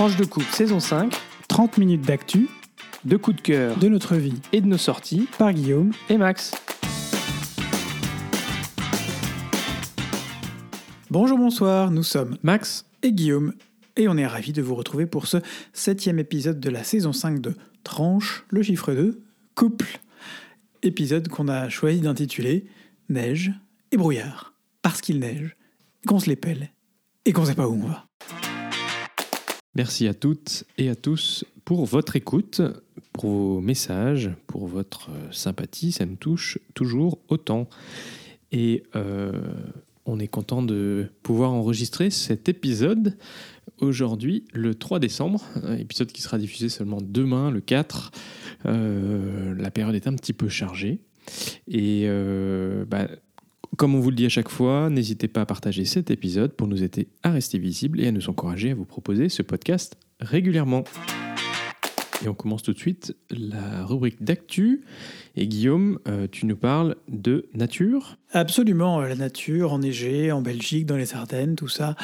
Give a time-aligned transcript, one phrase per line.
[0.00, 1.14] Tranche de coupe saison 5,
[1.48, 2.48] 30 minutes d'actu,
[3.04, 6.52] de coups de cœur de notre vie et de nos sorties par Guillaume et Max.
[11.10, 13.52] Bonjour, bonsoir, nous sommes Max et Guillaume
[13.96, 15.36] et on est ravis de vous retrouver pour ce
[15.74, 17.54] septième épisode de la saison 5 de
[17.84, 19.22] Tranche, le chiffre 2,
[19.54, 20.00] couple.
[20.82, 22.64] Épisode qu'on a choisi d'intituler
[23.10, 23.52] Neige
[23.92, 24.54] et brouillard.
[24.80, 25.58] Parce qu'il neige,
[26.06, 26.70] qu'on se les pèle
[27.26, 28.09] et qu'on sait pas où on va.
[29.76, 32.60] Merci à toutes et à tous pour votre écoute,
[33.12, 35.92] pour vos messages, pour votre euh, sympathie.
[35.92, 37.68] Ça nous touche toujours autant.
[38.50, 39.30] Et euh,
[40.06, 43.16] on est content de pouvoir enregistrer cet épisode
[43.78, 45.44] aujourd'hui, le 3 décembre,
[45.78, 48.10] épisode qui sera diffusé seulement demain, le 4.
[48.66, 50.98] Euh, la période est un petit peu chargée.
[51.68, 52.08] Et
[52.88, 53.06] bah,
[53.76, 56.66] comme on vous le dit à chaque fois, n'hésitez pas à partager cet épisode pour
[56.66, 60.84] nous aider à rester visibles et à nous encourager à vous proposer ce podcast régulièrement.
[62.22, 64.82] Et on commence tout de suite la rubrique d'actu.
[65.36, 70.84] Et Guillaume, euh, tu nous parles de nature Absolument, euh, la nature, enneigée, en Belgique,
[70.84, 71.96] dans les Ardennes, tout ça.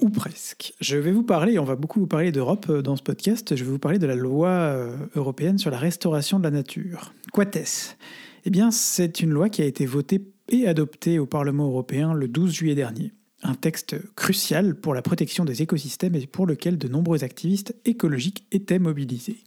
[0.00, 0.72] Ou presque.
[0.80, 3.64] Je vais vous parler, on va beaucoup vous parler d'Europe euh, dans ce podcast, je
[3.64, 4.74] vais vous parler de la loi
[5.14, 7.12] européenne sur la restauration de la nature.
[7.34, 7.98] Quates
[8.46, 12.28] Eh bien, c'est une loi qui a été votée et adopté au Parlement européen le
[12.28, 13.12] 12 juillet dernier.
[13.42, 18.46] Un texte crucial pour la protection des écosystèmes et pour lequel de nombreux activistes écologiques
[18.50, 19.44] étaient mobilisés.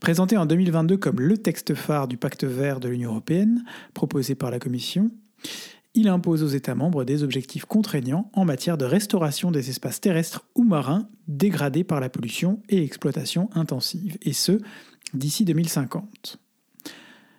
[0.00, 4.50] Présenté en 2022 comme le texte phare du pacte vert de l'Union européenne, proposé par
[4.50, 5.10] la Commission,
[5.94, 10.46] il impose aux États membres des objectifs contraignants en matière de restauration des espaces terrestres
[10.54, 14.58] ou marins dégradés par la pollution et exploitation intensive, et ce,
[15.12, 16.38] d'ici 2050.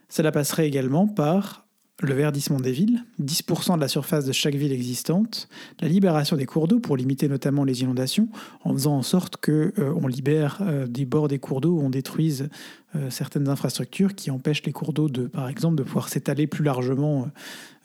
[0.08, 1.63] Cela passerait également par
[2.02, 5.48] le verdissement des villes, 10% de la surface de chaque ville existante,
[5.80, 8.30] la libération des cours d'eau pour limiter notamment les inondations,
[8.64, 12.50] en faisant en sorte qu'on euh, libère euh, des bords des cours d'eau, on détruise
[12.96, 16.64] euh, certaines infrastructures qui empêchent les cours d'eau, de, par exemple, de pouvoir s'étaler plus
[16.64, 17.28] largement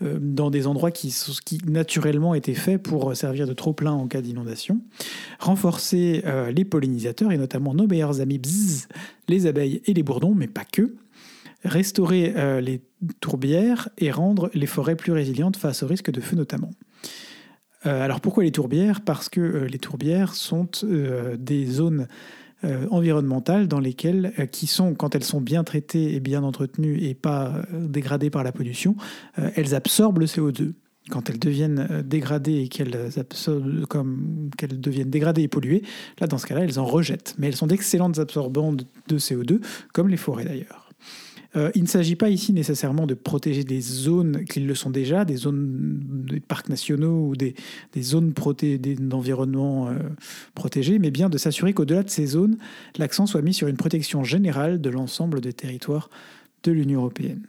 [0.01, 1.13] dans des endroits qui,
[1.45, 4.81] qui, naturellement étaient faits pour servir de trop-plein en cas d'inondation.
[5.41, 6.23] Renforcer
[6.55, 8.41] les pollinisateurs, et notamment nos meilleurs amis,
[9.27, 10.95] les abeilles et les bourdons, mais pas que
[11.65, 12.83] restaurer euh, les
[13.21, 16.71] tourbières et rendre les forêts plus résilientes face au risque de feu notamment.
[17.87, 19.01] Euh, alors pourquoi les tourbières?
[19.03, 20.69] Parce que euh, les tourbières sont
[21.39, 22.09] des zones
[22.91, 27.63] environnementales dans lesquelles, qui sont, quand elles sont bien traitées et bien entretenues et pas
[27.73, 28.97] dégradées par la pollution,
[29.37, 30.73] elles absorbent le CO2
[31.09, 33.11] quand elles deviennent dégradées et qu'elles
[33.89, 35.85] comme qu'elles deviennent dégradées et polluées,
[36.19, 37.37] là dans ce cas-là, elles en rejettent.
[37.39, 39.61] Mais elles sont d'excellentes absorbantes de CO2,
[39.93, 40.88] comme les forêts d'ailleurs.
[41.57, 45.25] Euh, il ne s'agit pas ici nécessairement de protéger des zones qui le sont déjà,
[45.25, 45.99] des zones
[46.29, 47.55] des parcs nationaux ou des,
[48.01, 48.33] zones
[49.01, 49.95] d'environnement euh,
[50.55, 52.59] protégées, mais bien de s'assurer qu'au-delà de ces zones,
[52.99, 56.11] l'accent soit mis sur une protection générale de l'ensemble des territoires
[56.65, 57.47] de l'Union européenne.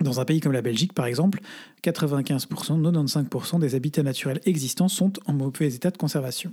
[0.00, 1.40] Dans un pays comme la Belgique, par exemple,
[1.82, 6.52] 95%, 95% des habitats naturels existants sont en mauvais état de conservation.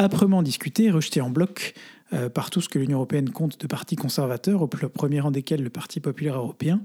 [0.00, 1.74] Âprement discuté, rejeté en bloc
[2.14, 5.62] euh, par tout ce que l'Union européenne compte de partis conservateurs, au premier rang desquels
[5.62, 6.80] le Parti populaire européen,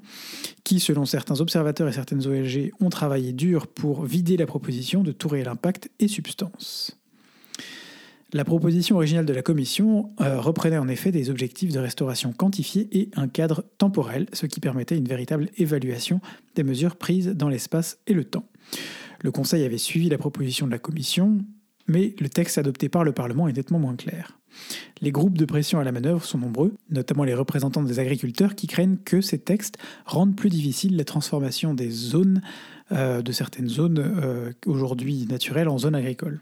[0.66, 5.14] qui, selon certains observateurs et certaines ONG, ont travaillé dur pour vider la proposition de
[5.14, 6.98] tout réel impact et substance.
[8.34, 12.90] La proposition originale de la Commission euh, reprenait en effet des objectifs de restauration quantifiés
[12.92, 16.20] et un cadre temporel, ce qui permettait une véritable évaluation
[16.56, 18.44] des mesures prises dans l'espace et le temps.
[19.22, 21.46] Le Conseil avait suivi la proposition de la Commission,
[21.88, 24.38] mais le texte adopté par le Parlement est nettement moins clair.
[25.02, 28.68] Les groupes de pression à la manœuvre sont nombreux, notamment les représentants des agriculteurs qui
[28.68, 32.42] craignent que ces textes rendent plus difficile la transformation des zones,
[32.92, 36.42] euh, de certaines zones euh, aujourd'hui naturelles en zones agricoles.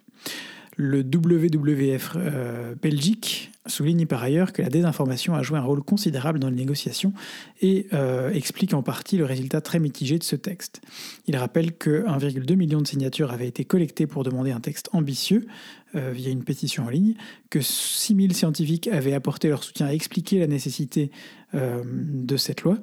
[0.76, 6.40] Le WWF euh, Belgique souligne par ailleurs que la désinformation a joué un rôle considérable
[6.40, 7.14] dans les négociations
[7.62, 7.88] et
[8.34, 10.82] explique en partie le résultat très mitigé de ce texte.
[11.28, 15.46] Il rappelle que 1,2 million de signatures avaient été collectées pour demander un texte ambitieux,
[15.96, 17.14] euh, via une pétition en ligne,
[17.50, 21.12] que 6000 scientifiques avaient apporté leur soutien à expliquer la nécessité
[21.54, 22.80] euh, de cette loi,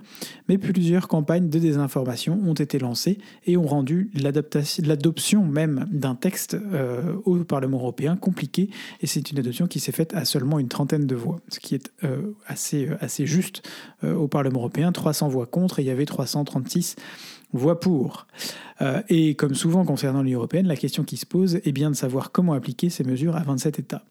[0.48, 6.54] mais plusieurs campagnes de désinformation ont été lancées et ont rendu l'adoption même d'un texte
[6.54, 8.70] euh, au Parlement européen compliqué,
[9.00, 11.74] et c'est une adoption qui s'est faite à seulement une trentaine de voix, ce qui
[11.74, 11.92] est
[12.46, 13.68] assez, assez juste
[14.02, 16.96] au Parlement européen, 300 voix contre et il y avait 336
[17.52, 18.26] voix pour.
[18.80, 21.96] Euh, et comme souvent concernant l'Union européenne, la question qui se pose est bien de
[21.96, 24.04] savoir comment appliquer ces mesures à 27 États.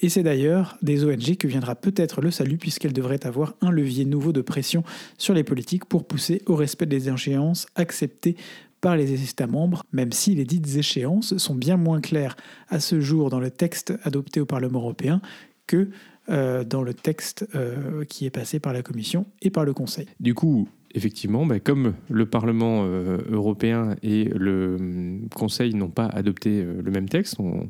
[0.00, 4.04] Et c'est d'ailleurs des ONG que viendra peut-être le salut puisqu'elles devraient avoir un levier
[4.04, 4.82] nouveau de pression
[5.18, 8.36] sur les politiques pour pousser au respect des échéances acceptées
[8.80, 12.36] par les États membres, même si les dites échéances sont bien moins claires
[12.68, 15.20] à ce jour dans le texte adopté au Parlement européen
[15.66, 15.90] que
[16.28, 20.06] euh, dans le texte euh, qui est passé par la Commission et par le Conseil.
[20.18, 26.06] Du coup, effectivement, bah, comme le Parlement euh, européen et le hum, Conseil n'ont pas
[26.06, 27.68] adopté le même texte, on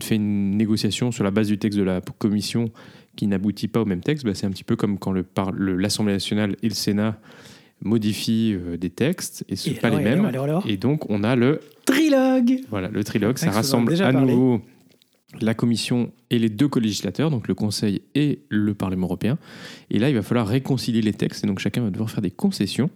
[0.00, 2.70] fait une négociation sur la base du texte de la Commission
[3.16, 4.24] qui n'aboutit pas au même texte.
[4.24, 5.12] Bah, c'est un petit peu comme quand
[5.56, 7.18] l'Assemblée nationale et le Sénat
[7.82, 10.30] modifient des textes et ce ne sont pas les mêmes.
[10.66, 12.60] Et donc, on a le trilogue.
[12.70, 14.62] Voilà, le trilogue, ça rassemble à nouveau
[15.40, 19.38] la Commission et les deux co-législateurs, donc le Conseil et le Parlement européen.
[19.90, 22.30] Et là, il va falloir réconcilier les textes, et donc chacun va devoir faire des
[22.30, 22.90] concessions.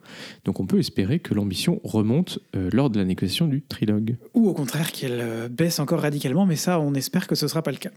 [0.44, 4.16] Donc on peut espérer que l'ambition remonte euh, lors de la négociation du trilogue.
[4.34, 7.48] Ou au contraire qu'elle euh, baisse encore radicalement, mais ça, on espère que ce ne
[7.48, 7.92] sera pas le cas.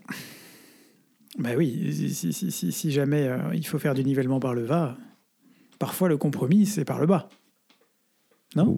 [1.39, 4.97] Bah oui, si, si jamais euh, il faut faire du nivellement par le bas,
[5.79, 7.29] parfois le compromis, c'est par le bas.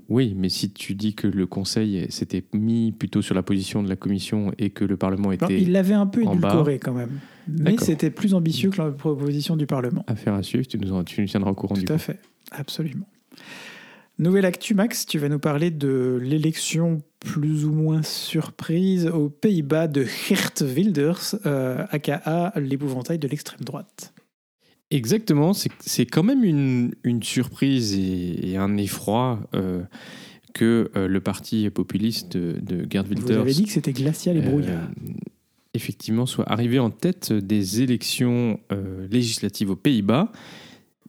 [0.09, 3.89] Oui, mais si tu dis que le Conseil s'était mis plutôt sur la position de
[3.89, 5.59] la Commission et que le Parlement était.
[5.59, 7.19] il l'avait un peu édulcoré quand même.
[7.47, 10.03] Mais c'était plus ambitieux que la proposition du Parlement.
[10.07, 12.19] Affaire à suivre, tu nous, tu nous tiendras au courant Tout du Tout à fait,
[12.51, 13.07] absolument.
[14.19, 19.87] Nouvelle actu, Max, tu vas nous parler de l'élection plus ou moins surprise aux Pays-Bas
[19.87, 24.12] de Geert Wilders, euh, aka l'épouvantail de l'extrême droite.
[24.93, 29.81] Exactement, c'est quand même une, surprise et, un effroi euh,
[30.53, 33.37] que euh, le parti populiste de, de Gerd Wilders...
[33.37, 34.87] Vous avez dit que c'était glacial et euh, brouillard.
[35.73, 38.59] effectivement, soit arrivé en tête des élections
[39.09, 40.31] législatives aux Pays-Bas.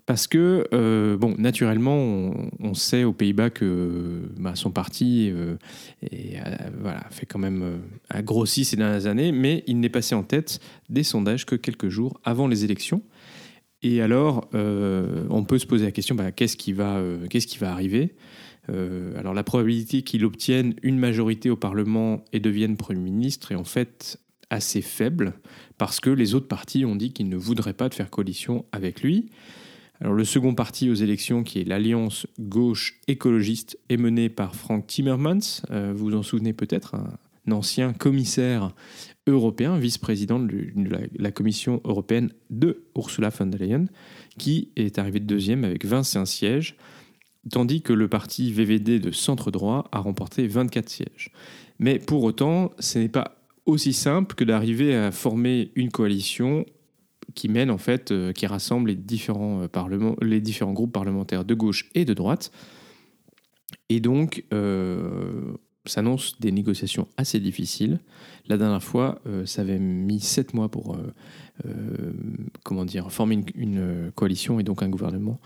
[0.07, 5.33] Parce que, bon, naturellement, on, sait aux Pays-Bas que bah, son parti
[6.81, 10.61] voilà, fait quand même a grossi ces dernières années, mais il n'est passé en tête
[10.89, 13.03] des sondages que quelques jours avant les élections.
[13.85, 17.47] Et alors, euh, on peut se poser la question, bah, qu'est-ce qui, va, euh, qu'est-ce
[17.47, 18.15] qui va arriver?
[18.71, 23.57] Euh, Alors, la probabilité qu'il obtienne une majorité au Parlement et devienne Premier ministre est
[23.57, 25.35] en fait assez faible,
[25.77, 29.03] parce que les autres partis ont dit qu'ils ne voudraient pas de faire coalition avec
[29.03, 29.29] lui.
[30.01, 34.87] Alors, le second parti aux élections, qui est l'Alliance gauche écologiste, est mené par Frank
[34.87, 35.61] Timmermans.
[35.71, 38.73] vous vous en souvenez peut-être, un ancien commissaire
[39.27, 40.69] européen, vice-président de
[41.19, 43.87] la, Commission européenne de Ursula von der Leyen,
[44.39, 46.77] qui est arrivé deuxième avec 25 sièges,
[47.51, 51.33] tandis que le parti VVD de centre droit a remporté 24 sièges.
[51.79, 53.37] Mais pour autant, ce n'est pas
[53.67, 56.67] aussi simple que d'arriver à former une coalition
[57.35, 61.45] qui mène en fait, euh, qui rassemble les différents, euh, parlements, les différents groupes parlementaires
[61.45, 62.53] de gauche et de droite.
[63.89, 65.55] Et donc, euh,
[65.87, 68.01] s'annonce des négociations assez difficiles.
[68.47, 71.13] La dernière fois, euh, ça avait mis sept mois pour euh,
[71.67, 75.41] euh, former une, coalition et donc un gouvernement.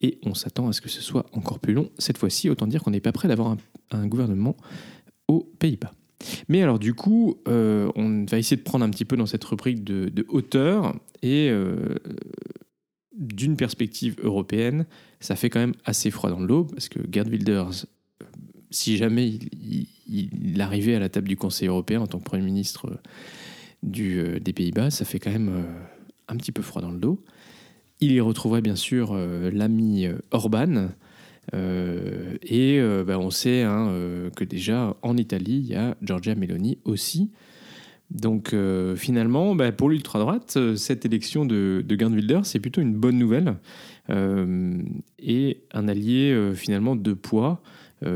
[0.00, 1.90] Et on s'attend à ce que ce soit encore plus long.
[1.98, 3.56] Cette fois-ci, autant dire qu'on n'est pas prêt d'avoir
[3.90, 4.56] un, gouvernement
[5.28, 5.92] aux Pays-Bas.
[6.48, 9.84] Mais alors du coup, on va essayer de prendre un petit peu dans cette rubrique
[9.84, 11.50] de, de hauteur et
[13.20, 14.86] d'une perspective européenne,
[15.20, 17.86] ça fait quand même assez froid dans le dos parce que Gerd Wilders
[18.70, 19.32] si jamais
[20.08, 24.38] il, arrivait à la table du Conseil européen en tant que Premier ministre euh, euh,
[24.38, 25.62] des Pays-Bas, ça fait quand même euh,
[26.28, 27.22] un petit peu froid dans le dos.
[28.00, 30.88] Il y retrouverait bien sûr l'ami Orban.
[31.52, 33.92] et bah, on sait hein,
[34.34, 37.30] que déjà en Italie, il y a Giorgia Meloni aussi.
[38.10, 38.54] Donc
[38.96, 43.56] finalement, bah, pour l'ultra-droite, cette élection de, de Gerd Wilders, c'est plutôt une bonne nouvelle.
[44.08, 47.60] et un allié finalement de poids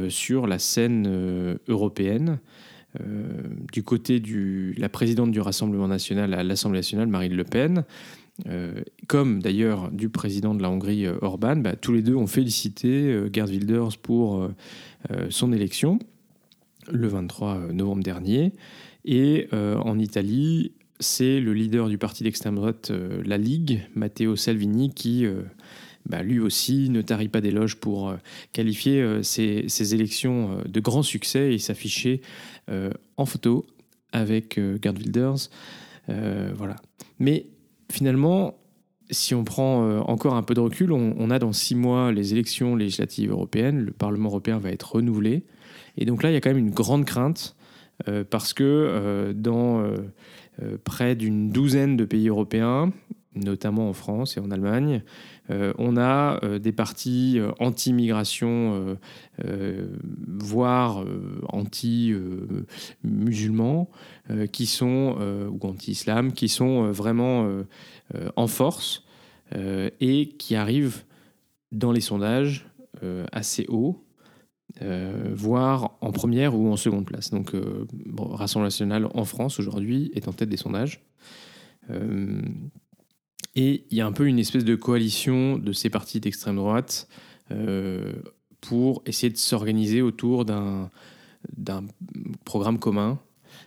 [0.08, 2.38] sur la scène euh, européenne.
[3.00, 3.26] Euh,
[3.72, 7.84] du côté de la présidente du Rassemblement national à l'Assemblée nationale, Marine Le Pen,
[9.06, 13.48] comme d'ailleurs du président de la Hongrie, Orban, bah, tous les deux ont félicité Gerd
[13.48, 14.48] Wilders pour
[15.28, 16.00] son élection
[16.90, 18.52] le 23 novembre dernier.
[19.04, 22.90] Et en Italie, c'est le leader du parti d'extrême droite,
[23.24, 25.26] la Ligue, Matteo Salvini, qui
[26.06, 28.16] bah, lui aussi ne tarit pas d'éloges pour euh,
[28.52, 32.20] qualifier euh, ces, élections euh, de grand succès et s'afficher
[33.18, 33.66] en photo
[34.12, 35.50] avec Gerd Wilders.
[36.08, 36.76] voilà.
[37.18, 37.46] Mais
[37.92, 38.54] finalement,
[39.10, 42.74] si on prend encore un peu de recul, on, a dans six mois les élections
[42.74, 45.42] législatives européennes, le Parlement européen va être renouvelé.
[45.98, 47.54] Et donc là, il y a quand même une grande crainte
[48.30, 49.84] parce que dans
[50.84, 52.92] près d'une douzaine de pays européens,
[53.34, 55.00] notamment en France et en Allemagne, euh,
[55.50, 58.96] on a euh, des partis euh, anti-immigration,
[60.26, 61.04] voire
[61.48, 63.88] anti-musulmans,
[64.52, 65.16] qui sont,
[65.50, 67.48] ou anti-islam, qui sont vraiment
[68.36, 69.02] en force
[70.00, 71.02] et qui arrivent
[71.72, 72.66] dans les sondages
[73.32, 74.04] assez haut.
[74.80, 77.30] voire en première ou en seconde place.
[77.30, 77.50] Donc,
[78.16, 81.02] Rassemblement national en France aujourd'hui est en tête des sondages.
[83.56, 87.08] Et il y a un peu une espèce de coalition de ces partis d'extrême droite
[88.60, 90.90] pour essayer de s'organiser autour d'un
[92.44, 93.20] programme commun.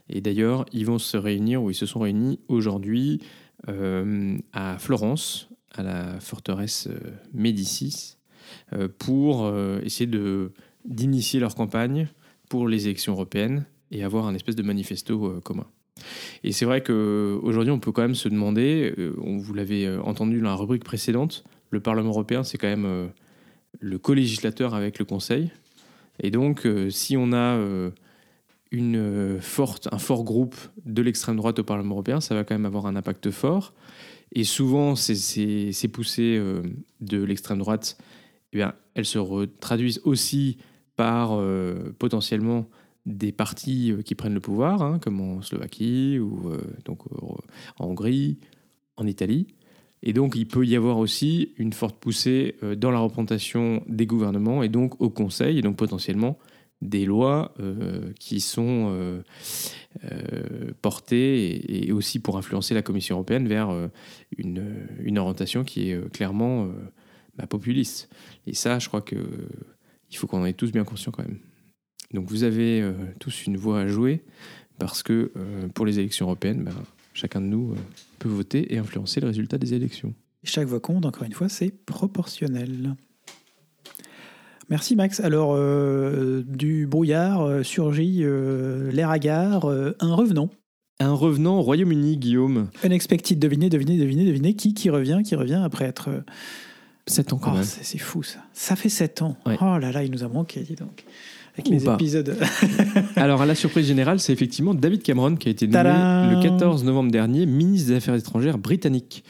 [0.10, 3.22] Et d'ailleurs, ils vont se réunir, ou ils se sont réunis aujourd'hui
[3.70, 7.00] euh, à Florence, à la forteresse euh,
[7.34, 8.18] Médicis,
[8.74, 9.54] euh, pour
[9.84, 10.10] essayer
[10.86, 12.08] d'initier leur campagne
[12.50, 15.68] pour les élections européennes et avoir un espèce de manifesto commun.
[16.44, 20.50] Et c'est vrai qu'aujourd'hui, on peut quand même se demander, on vous l'avez entendu dans
[20.50, 23.10] la rubrique précédente, le Parlement européen, c'est quand même
[23.80, 25.52] le co-législateur avec le Conseil.
[26.22, 27.92] Et donc, euh, si on a euh,
[28.72, 32.56] une euh, forte, un fort groupe de l'extrême droite au Parlement européen, ça va quand
[32.56, 33.74] même avoir un impact fort.
[34.34, 36.42] Et souvent, ces, poussées
[37.00, 37.98] de l'extrême droite,
[38.52, 40.58] eh bien, elles se traduisent aussi
[40.98, 41.42] par
[41.98, 42.68] potentiellement
[43.08, 46.52] des partis qui prennent le pouvoir, hein, comme en Slovaquie ou
[46.86, 47.04] donc
[47.80, 48.38] en Hongrie,
[48.98, 49.48] en Italie.
[50.04, 54.06] Et donc, il peut y avoir aussi une forte poussée euh, dans la représentation des
[54.06, 56.38] gouvernements et donc au Conseil, et donc potentiellement
[56.82, 58.90] des lois euh, qui sont
[60.04, 63.70] euh, portées et, aussi pour influencer la Commission européenne vers
[64.38, 66.70] une, orientation qui est clairement
[67.36, 68.10] bah, populiste.
[68.46, 69.18] Et ça, je crois qu'il
[70.14, 71.40] faut qu'on en ait tous bien conscients quand même.
[72.14, 74.24] Donc vous avez tous une voix à jouer
[74.80, 75.32] parce que
[75.74, 76.72] pour les élections européennes, bah,
[77.14, 77.76] chacun de nous
[78.20, 80.14] peut voter et influencer le résultat des élections.
[80.44, 82.96] Chaque voix compte, encore une fois, c'est proportionnel.
[84.70, 85.20] Merci Max.
[85.22, 90.50] Alors, euh, du brouillard euh, surgit euh, l'air hagard, un revenant.
[91.00, 92.70] Un revenant au Royaume-Uni, Guillaume.
[92.84, 96.24] Unexpected, devinez, devinez, devinez, devinez, qui, qui revient, qui revient après être...
[97.10, 97.64] 7 ans quand oh, même.
[97.64, 98.40] C'est fou ça.
[98.52, 99.38] Ça fait 7 ans.
[99.46, 101.06] Oh là là, il nous a manqué, dis donc
[101.58, 102.38] avec les épisodes.
[103.16, 106.84] Alors, à la surprise générale, c'est effectivement David Cameron qui a été nommé le 14
[106.84, 109.24] novembre dernier ministre des Affaires étrangères britannique.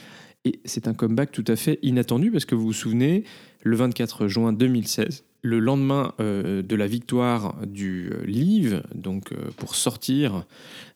[0.45, 3.23] Et c'est un comeback tout à fait inattendu parce que vous vous souvenez,
[3.63, 9.49] le 24 juin 2016, le lendemain euh, de la victoire du euh, Leave, donc euh,
[9.57, 10.45] pour sortir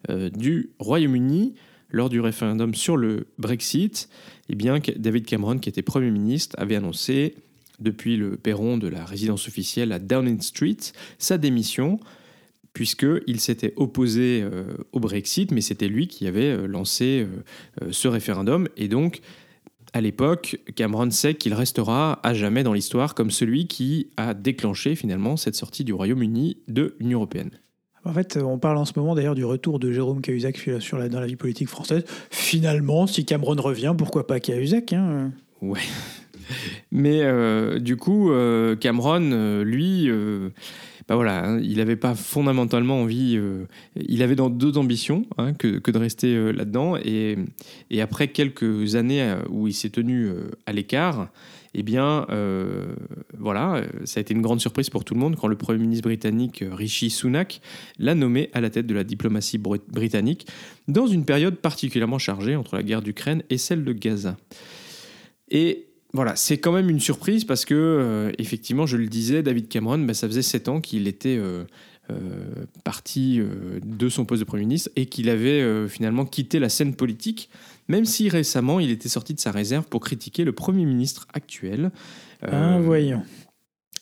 [0.10, 1.54] du Royaume-Uni
[1.90, 4.10] lors du référendum sur le Brexit,
[4.50, 7.36] eh bien, David Cameron, qui était Premier ministre, avait annoncé
[7.82, 10.78] depuis le perron de la résidence officielle à Downing Street
[11.18, 12.00] sa démission
[12.74, 17.28] puisqu'il s'était opposé euh, au Brexit, mais c'était lui qui avait euh, lancé
[17.82, 18.68] euh, ce référendum.
[18.78, 19.22] Et donc,
[19.94, 24.96] à l'époque, Cameron sait qu'il restera à jamais dans l'histoire comme celui qui a déclenché
[24.96, 27.52] finalement cette sortie du Royaume-Uni de l'Union européenne.
[28.04, 31.08] En fait, on parle en ce moment d'ailleurs du retour de Jérôme Cahuzac sur la,
[31.08, 32.04] dans la vie politique française.
[32.32, 35.32] Finalement, si Cameron revient, pourquoi pas Cahuzac hein?
[35.62, 35.82] Ouais,
[36.92, 40.10] mais euh, du coup, euh, Cameron, euh, lui,
[41.08, 43.40] bah voilà, hein, il n'avait pas fondamentalement envie.
[43.96, 46.98] il avait dans deux ambitions hein, que, que, de rester là-dedans.
[47.04, 47.38] Et,
[47.90, 50.30] et, après quelques années où il s'est tenu
[50.66, 51.30] à l'écart,
[51.74, 52.28] eh bien,
[53.38, 56.04] voilà, ça a été une grande surprise pour tout le monde quand le Premier ministre
[56.04, 57.62] britannique Rishi Sunak
[57.98, 60.48] l'a nommé à la tête de la diplomatie britannique
[60.88, 64.38] dans une période particulièrement chargée entre la guerre d'Ukraine et celle de Gaza.
[65.52, 69.70] Et voilà, c'est quand même une surprise parce que, euh, effectivement, je le disais, David
[69.70, 71.64] Cameron, bah, ça faisait sept ans qu'il était euh,
[72.10, 73.40] euh, parti
[73.84, 77.50] de son poste de Premier ministre et qu'il avait finalement quitté la scène politique,
[77.88, 81.92] même si récemment il était sorti de sa réserve pour critiquer le Premier ministre actuel.
[82.42, 83.24] ah, voyons.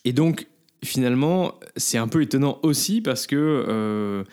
[0.03, 0.47] Et donc,
[0.83, 4.25] finalement, c'est un peu étonnant aussi parce que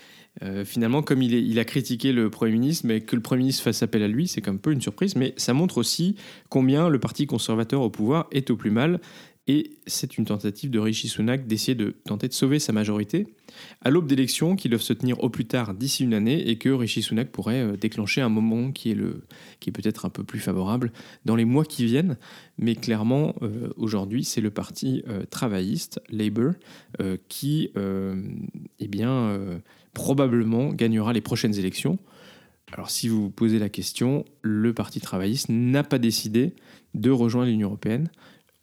[0.43, 3.83] euh, finalement, comme il, a critiqué le Premier ministre, mais que le Premier ministre fasse
[3.83, 6.17] appel à lui, c'est un peu une surprise, mais ça montre aussi
[6.51, 9.01] combien le Parti conservateur au pouvoir est au plus mal.
[9.49, 13.27] Et c'est une tentative de Rishi Sunak d'essayer de tenter de sauver sa majorité
[13.81, 16.69] à l'aube d'élections qui doivent se tenir au plus tard d'ici une année et que
[16.69, 20.93] Rishi Sunak pourrait euh, déclencher un moment qui est, peut-être un peu plus favorable
[21.25, 22.17] dans les mois qui viennent.
[22.59, 26.53] Mais clairement, euh, aujourd'hui, c'est le parti travailliste, Labour,
[27.29, 29.39] qui eh bien,
[29.93, 31.99] probablement gagnera les prochaines élections.
[32.73, 36.55] Alors si vous vous posez la question, le Parti travailliste n'a pas décidé
[36.95, 38.11] de rejoindre l'Union européenne.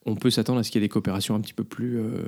[0.05, 2.27] On peut s'attendre à ce qu'il y ait des coopérations un petit peu plus, euh,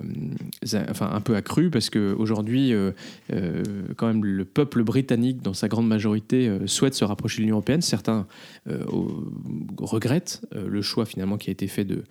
[0.90, 2.92] enfin un peu accrues, parce qu'aujourd'hui, euh,
[3.34, 3.64] euh,
[3.98, 7.82] quand même, le peuple britannique, dans sa grande majorité, souhaite se rapprocher de l'Union européenne.
[7.82, 8.28] Certains
[9.78, 12.04] regrettent le choix finalement qui a été fait de,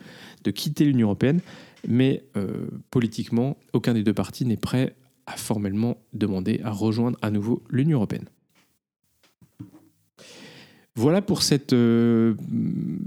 [0.50, 1.40] quitter l'Union européenne,
[1.88, 2.23] mais
[2.90, 4.94] politiquement, aucun des deux partis n'est prêt
[5.26, 8.26] a formellement demandé à rejoindre à nouveau l'Union européenne.
[10.96, 12.34] Voilà pour cette euh,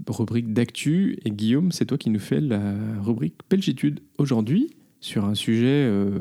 [0.07, 1.17] rubrique d'actu.
[1.23, 4.75] Et Guillaume, c'est toi qui nous fais la rubrique Belgitude aujourd'hui.
[4.99, 6.19] sur un sujet euh,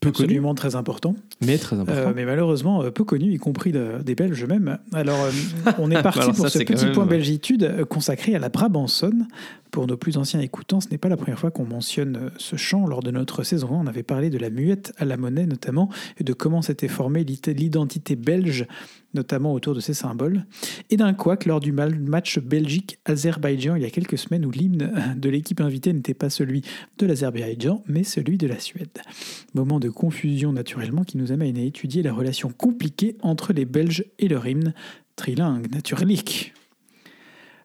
[0.00, 1.14] peu Absolument très important.
[1.40, 2.00] Mais très important.
[2.10, 4.78] Euh, mais malheureusement euh, peu connu, y compris de- des Belges eux-mêmes.
[4.92, 5.30] Alors, euh,
[5.78, 9.26] on est parti Alors pour ça, ce petit même- point belgitude consacré à la Brabançonne.
[9.70, 12.88] Pour nos plus anciens écoutants, ce n'est pas la première fois qu'on mentionne ce chant.
[12.88, 15.88] Lors de notre saison 1, on avait parlé de la muette à la monnaie notamment,
[16.18, 18.66] et de comment s'était formée l'identité- belge,
[19.14, 20.44] notamment autour de ces symboles.
[20.90, 25.28] Et d'un couac lors du match Belgique-Azerbaïdjan il y a quelques semaines où l'hymne de
[25.28, 26.62] l'équipe invitée n'était pas celui
[26.98, 28.88] de l'Azerbaïdjan, mais celui de la Suède.
[29.54, 34.04] Moment de confusion naturellement qui nous amène à étudier la relation compliquée entre les Belges
[34.18, 34.74] et leur hymne
[35.16, 36.52] trilingue, naturlich.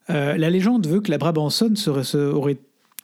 [0.09, 2.57] Euh, la légende veut que la Brabançonne serait, se, aurait,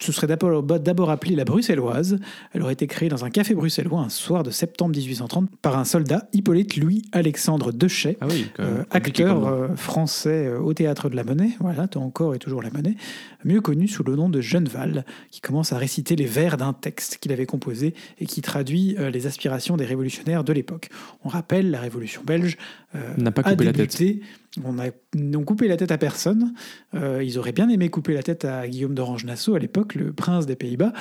[0.03, 2.19] se serait d'abord appelée la Bruxelloise.
[2.53, 5.85] Elle aurait été créée dans un café bruxellois un soir de septembre 1830 par un
[5.85, 11.23] soldat, Hippolyte Louis-Alexandre Dechet, ah oui, euh, acteur euh, français euh, au théâtre de la
[11.23, 12.95] Monnaie, voilà, encore et toujours la Monnaie,
[13.43, 17.17] mieux connu sous le nom de Genneval, qui commence à réciter les vers d'un texte
[17.17, 20.89] qu'il avait composé et qui traduit euh, les aspirations des révolutionnaires de l'époque.
[21.23, 22.57] On rappelle, la révolution belge
[22.95, 23.97] euh, N'a pas a coupé la tête.
[23.97, 24.21] débuté.
[24.65, 26.53] On a n'ont coupé la tête à personne.
[26.93, 30.45] Euh, ils auraient bien aimé couper la tête à Guillaume d'Orange-Nassau à l'époque, le prince
[30.45, 30.93] des Pays-Bas.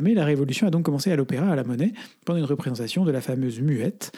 [0.00, 1.92] Mais la révolution a donc commencé à l'opéra, à la Monnaie,
[2.24, 4.12] pendant une représentation de la fameuse muette.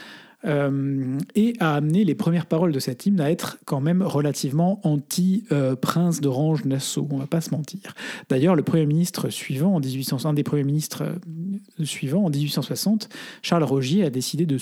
[0.46, 4.80] Euh, et a amené les premières paroles de cet hymne à être quand même relativement
[4.84, 7.94] anti-prince d'Orange-Nassau, on va pas se mentir.
[8.28, 13.08] D'ailleurs, le premier ministre suivant, en 1800, un des premiers ministres euh, suivants, en 1860,
[13.42, 14.58] Charles Rogier a décidé de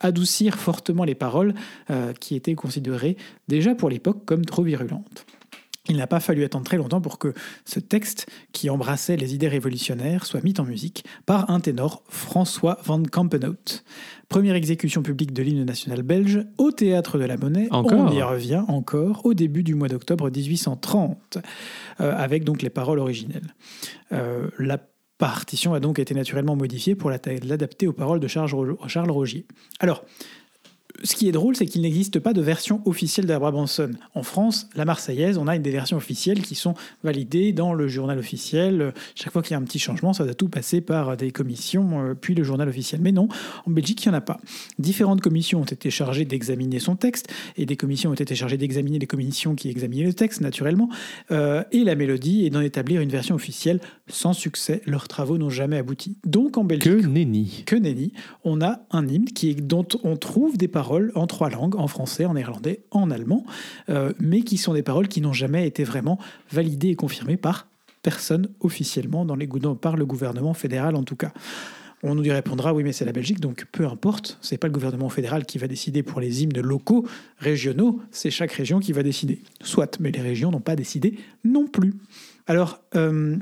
[0.00, 1.54] adoucir fortement les paroles
[1.90, 3.16] euh, qui étaient considérées
[3.48, 5.26] déjà pour l'époque comme trop virulentes.
[5.88, 7.32] Il n'a pas fallu attendre très longtemps pour que
[7.64, 12.78] ce texte, qui embrassait les idées révolutionnaires, soit mis en musique par un ténor, François
[12.84, 13.82] van Campenhout.
[14.28, 17.68] Première exécution publique de l'hymne national belge au théâtre de la Monnaie.
[17.70, 21.38] Encore On y revient encore au début du mois d'octobre 1830,
[22.00, 23.54] euh, avec donc les paroles originelles.
[24.12, 24.78] Euh, la
[25.18, 29.46] partition a donc été naturellement modifiée pour la- l'adapter aux paroles de Charles Rogier.
[29.80, 30.04] Alors,
[31.02, 33.98] ce qui est drôle, c'est qu'il n'existe pas de version officielle de la Brabançonne.
[34.14, 38.18] En France, la Marseillaise, on a des versions officielles qui sont validées dans le journal
[38.18, 38.92] officiel.
[39.14, 42.00] Chaque fois qu'il y a un petit changement, ça doit tout passer par des commissions,
[42.00, 43.00] euh, puis le journal officiel.
[43.02, 43.28] Mais non,
[43.66, 44.38] en Belgique, il n'y en a pas.
[44.78, 48.98] Différentes commissions ont été chargées d'examiner son texte, et des commissions ont été chargées d'examiner
[48.98, 50.88] les commissions qui examinaient le texte, naturellement,
[51.30, 53.80] euh, et la mélodie, et d'en établir une version officielle.
[54.08, 56.16] Sans succès, leurs travaux n'ont jamais abouti.
[56.24, 57.62] Donc en Belgique, Que nenni.
[57.66, 58.12] que nenni,
[58.44, 62.24] on a un hymne qui dont on trouve des paroles en trois langues, en français,
[62.24, 63.44] en néerlandais, en allemand,
[63.88, 66.18] euh, mais qui sont des paroles qui n'ont jamais été vraiment
[66.50, 67.66] validées et confirmées par
[68.02, 69.48] personne officiellement, dans les,
[69.80, 71.32] par le gouvernement fédéral en tout cas.
[72.02, 74.72] On nous y répondra, oui, mais c'est la Belgique, donc peu importe, c'est pas le
[74.72, 77.06] gouvernement fédéral qui va décider pour les hymnes locaux,
[77.38, 79.42] régionaux, c'est chaque région qui va décider.
[79.62, 81.94] Soit, mais les régions n'ont pas décidé non plus.
[82.46, 83.36] Alors, euh,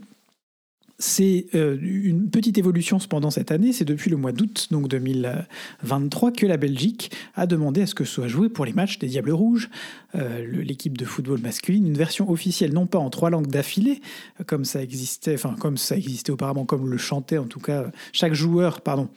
[0.99, 3.73] c'est euh, une petite évolution cependant cette année.
[3.73, 8.05] C'est depuis le mois d'août donc 2023 que la Belgique a demandé à ce que
[8.05, 9.71] soit joué pour les matchs des Diables Rouges,
[10.15, 14.01] euh, l'équipe de football masculine, une version officielle non pas en trois langues d'affilée
[14.47, 18.35] comme ça existait, enfin comme ça existait auparavant, comme le chantait en tout cas chaque
[18.35, 19.09] joueur, pardon,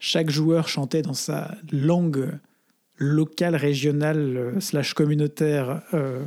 [0.00, 2.30] chaque joueur chantait dans sa langue
[3.02, 6.24] locale, régionale, euh, slash communautaire euh,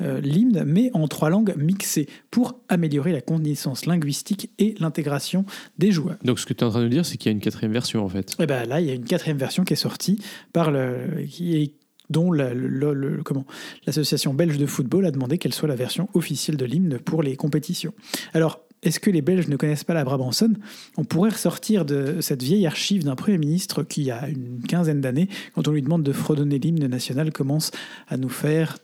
[0.00, 5.44] euh, l'hymne, mais en trois langues mixées pour améliorer la connaissance linguistique et l'intégration
[5.78, 6.16] des joueurs.
[6.24, 7.72] Donc ce que tu es en train de dire, c'est qu'il y a une quatrième
[7.72, 8.34] version en fait.
[8.40, 10.18] Et ben là, il y a une quatrième version qui est sortie
[10.52, 11.74] par le, qui est-
[12.10, 13.46] dont la- le- le- comment
[13.86, 17.36] l'association belge de football a demandé qu'elle soit la version officielle de l'hymne pour les
[17.36, 17.94] compétitions.
[18.34, 18.60] Alors.
[18.82, 20.56] Est-ce que les Belges ne connaissent pas la Brabançonne
[20.96, 25.28] On pourrait ressortir de cette vieille archive d'un Premier ministre qui, a une quinzaine d'années,
[25.54, 27.72] quand on lui demande de fredonner l'hymne national, commence
[28.08, 28.78] à nous faire...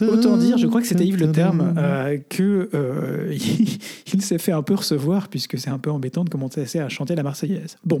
[0.00, 3.34] Autant dire, je crois que c'était Yves Le Terme, euh, que euh,
[4.12, 7.16] il s'est fait un peu recevoir, puisque c'est un peu embêtant de commencer à chanter
[7.16, 7.78] la Marseillaise.
[7.84, 8.00] Bon,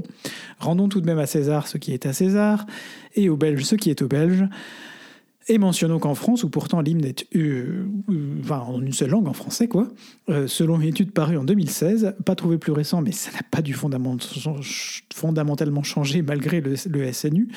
[0.60, 2.66] rendons tout de même à César ce qui est à César,
[3.16, 4.46] et aux Belges ce qui est aux Belges.
[5.48, 9.28] Et mentionnons qu'en France, où pourtant l'hymne est euh, euh, enfin, en une seule langue,
[9.28, 9.88] en français, quoi,
[10.30, 13.60] euh, selon une étude parue en 2016, pas trouvé plus récent, mais ça n'a pas
[13.60, 14.16] dû fondament-
[15.14, 17.48] fondamentalement changer malgré le, le SNU,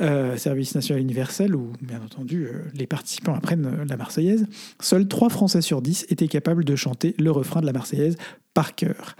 [0.00, 4.46] euh, Service National Universel, où bien entendu les participants apprennent la Marseillaise,
[4.80, 8.16] seuls 3 Français sur 10 étaient capables de chanter le refrain de la Marseillaise
[8.54, 9.16] par cœur.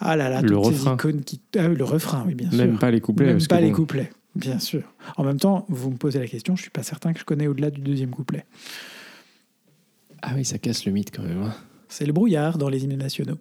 [0.00, 0.94] Ah là là, Le toutes ces refrain.
[0.94, 1.40] icônes qui...
[1.58, 2.58] Ah oui, le refrain, oui, bien sûr.
[2.58, 3.26] Même pas les couplets.
[3.26, 4.82] Même parce pas que les bon, couplets, bien sûr.
[5.16, 7.46] En même temps, vous me posez la question, je suis pas certain que je connais
[7.46, 8.46] au-delà du deuxième couplet.
[10.22, 11.42] Ah oui, ça casse le mythe quand même.
[11.42, 11.54] hein.
[11.88, 13.38] C'est le brouillard dans les hymnes nationaux.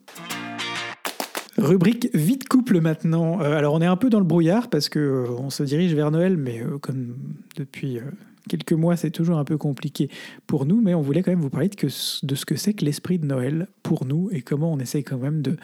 [1.57, 3.41] Rubrique vite couple maintenant.
[3.41, 5.93] Euh, alors on est un peu dans le brouillard parce que euh, on se dirige
[5.95, 7.15] vers Noël, mais euh, comme
[7.55, 8.03] depuis euh,
[8.47, 10.09] quelques mois, c'est toujours un peu compliqué
[10.47, 12.73] pour nous, mais on voulait quand même vous parler de, que, de ce que c'est
[12.73, 15.57] que l'esprit de Noël pour nous et comment on essaye quand même de,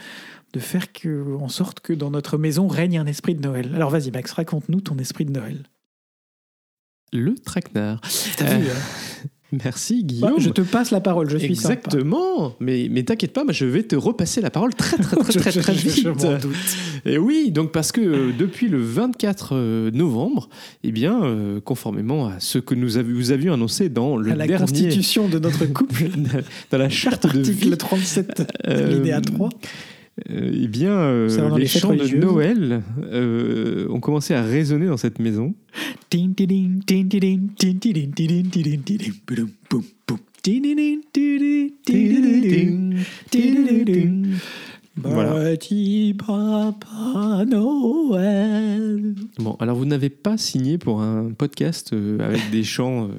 [0.53, 3.71] de faire que, en sorte que dans notre maison règne un esprit de Noël.
[3.75, 5.63] Alors vas-y Max, raconte-nous ton esprit de Noël.
[7.11, 8.01] Le traquenard.
[8.37, 9.27] T'as vu Euh, hein?
[9.63, 10.39] Merci Bah, Guillaume.
[10.39, 12.55] Je te passe la parole, je suis Exactement.
[12.59, 15.51] Mais, mais t'inquiète pas, moi, je vais te repasser la parole très très très très,
[15.51, 16.07] très je vite.
[16.41, 16.55] doute.
[17.05, 20.49] Et oui, donc parce que euh, depuis le 24 euh, novembre,
[20.83, 24.35] eh bien, euh, conformément à ce que nous avions, vous avions annoncé dans le à
[24.35, 26.05] la dernier, constitution de notre couple,
[26.71, 29.49] dans la charte de article vie, 37, euh, alinéa 3
[30.29, 31.25] eh bien,
[31.57, 32.19] les chants religieuses.
[32.19, 32.81] de Noël
[33.89, 35.53] ont commencé à résonner dans cette maison.
[49.39, 53.09] Bon, alors vous n'avez pas signé pour un podcast avec des chants,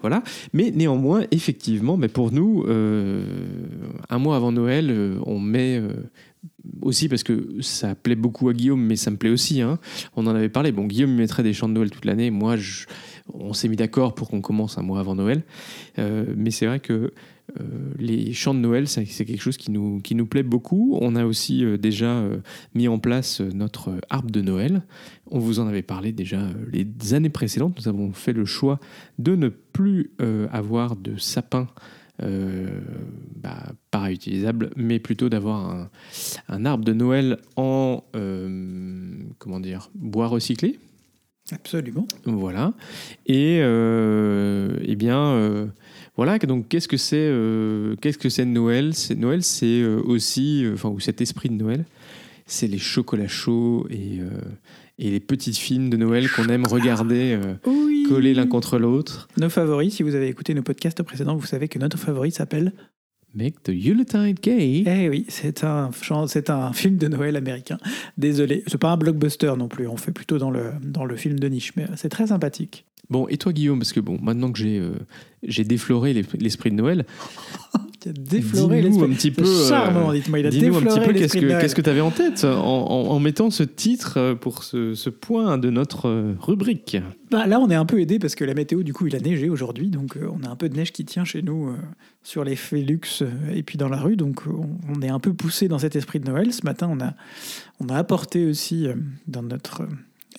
[0.00, 0.22] voilà.
[0.52, 5.82] Mais néanmoins, effectivement, mais pour nous, un mois avant Noël, on met
[6.82, 9.60] aussi parce que ça plaît beaucoup à Guillaume, mais ça me plaît aussi.
[9.60, 9.78] hein.
[10.16, 10.72] On en avait parlé.
[10.72, 12.30] Bon, Guillaume mettrait des chants de Noël toute l'année.
[12.30, 12.86] Moi, je-
[13.32, 15.42] on s'est mis d'accord pour qu'on commence un mois avant Noël.
[15.98, 17.12] Euh, mais c'est vrai que
[17.60, 17.64] euh,
[17.98, 20.98] les chants de Noël, c'est quelque chose qui nous, qui nous plaît beaucoup.
[21.00, 22.22] On a aussi euh, déjà
[22.74, 24.82] mis en place notre arbre de Noël.
[25.30, 26.40] On vous en avait parlé déjà
[26.72, 27.74] les années précédentes.
[27.78, 28.80] Nous avons fait le choix
[29.18, 30.10] de ne plus
[30.52, 31.68] avoir de sapin
[32.20, 35.90] bah, pas réutilisable, mais plutôt d'avoir un,
[36.48, 40.78] un arbre de Noël en euh, comment dire bois recyclé.
[41.50, 42.06] Absolument.
[42.26, 42.74] Voilà.
[43.26, 45.66] Et euh, eh bien, euh,
[46.16, 46.38] voilà.
[46.38, 48.92] Donc, qu'est-ce que c'est euh, Qu'est-ce que c'est Noël?
[48.94, 51.86] C'est Noël, c'est euh, aussi, euh, enfin, ou cet esprit de Noël,
[52.44, 54.28] c'est les chocolats chauds et, euh,
[54.98, 57.87] et les petites films de Noël qu'on aime regarder euh, Oui.
[58.08, 59.28] Collés l'un contre l'autre.
[59.36, 62.72] Nos favoris, si vous avez écouté nos podcasts précédents, vous savez que notre favori s'appelle
[63.34, 64.84] Make the Yuletide gay.
[64.86, 67.78] Eh oui, c'est un, chan- c'est un film de Noël américain.
[68.16, 71.38] Désolé, c'est pas un blockbuster non plus, on fait plutôt dans le, dans le film
[71.38, 72.86] de niche, mais c'est très sympathique.
[73.10, 74.92] Bon, et toi, Guillaume, parce que bon, maintenant que j'ai euh,
[75.42, 77.06] j'ai défloré l'es- l'esprit de Noël,
[78.04, 79.04] Il a défloré l'esprit.
[79.10, 79.44] un petit peu.
[79.44, 81.80] C'est charmant, euh, dites-moi, il a Dis-nous un défloré petit peu qu'est-ce que qu'est-ce que
[81.82, 85.58] tu avais en tête en, en- en mettant ce titre euh, pour ce, ce point
[85.58, 86.96] de notre euh, rubrique?
[87.30, 89.20] Bah, là, on est un peu aidé parce que la météo, du coup, il a
[89.20, 91.76] neigé aujourd'hui, donc euh, on a un peu de neige qui tient chez nous euh,
[92.22, 95.18] sur les Félux euh, et puis dans la rue, donc euh, on, on est un
[95.20, 96.52] peu poussé dans cet esprit de Noël.
[96.52, 97.14] Ce matin, on a,
[97.80, 98.94] on a apporté aussi euh,
[99.26, 99.86] dans notre euh,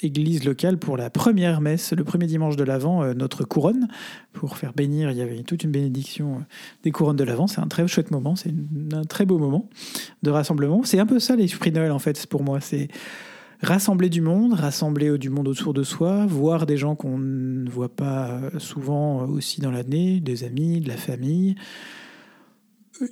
[0.01, 3.87] église locale pour la première messe, le premier dimanche de l'Avent, euh, notre couronne
[4.33, 5.11] pour faire bénir.
[5.11, 6.43] Il y avait toute une bénédiction euh,
[6.83, 7.47] des couronnes de l'Avent.
[7.47, 8.53] C'est un très chouette moment, c'est
[8.93, 9.69] un très beau moment
[10.23, 10.81] de rassemblement.
[10.83, 12.61] C'est un peu ça l'esprit de Noël en fait pour moi.
[12.61, 12.87] C'est
[13.61, 17.93] rassembler du monde, rassembler du monde autour de soi, voir des gens qu'on ne voit
[17.93, 21.55] pas euh, souvent aussi dans l'année, des amis, de la famille,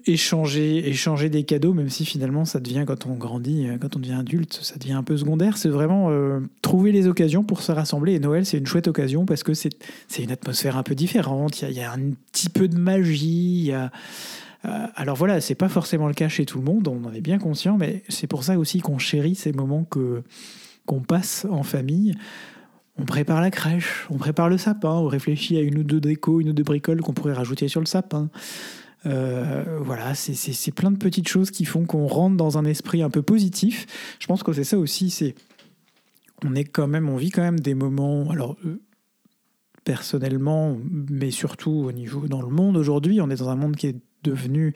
[0.06, 4.00] échanger, échanger des cadeaux, même si finalement ça devient quand on grandit, euh, quand on
[4.00, 5.58] devient adulte, ça devient un peu secondaire.
[5.58, 8.13] C'est vraiment euh, trouver les occasions pour se rassembler.
[8.13, 9.71] Et Noël, c'est une chouette occasion parce que c'est
[10.19, 11.62] une atmosphère un peu différente.
[11.62, 13.71] Il y a, y a un petit peu de magie.
[13.71, 13.88] Euh,
[14.95, 17.38] alors voilà, c'est pas forcément le cas chez tout le monde, on en est bien
[17.38, 20.23] conscient, mais c'est pour ça aussi qu'on chérit ces moments que
[20.86, 22.15] qu'on passe en famille.
[23.00, 26.41] On prépare la crèche, on prépare le sapin, on réfléchit à une ou deux décos,
[26.41, 28.30] une ou deux bricoles qu'on pourrait rajouter sur le sapin.
[29.07, 33.09] Euh, voilà, c'est- plein de petites choses qui font qu'on rentre dans un esprit un
[33.09, 33.85] peu positif.
[34.19, 35.33] Je pense que c'est ça aussi, c'est
[36.45, 38.29] on est quand même, on vit quand même des moments.
[38.29, 38.81] Alors euh,
[39.83, 40.77] personnellement,
[41.09, 43.95] mais surtout au niveau dans le monde aujourd'hui, on est dans un monde qui est
[44.23, 44.73] devenu